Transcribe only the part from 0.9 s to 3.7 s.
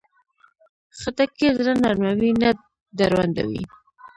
خټکی زړه نرموي، نه دروندوي.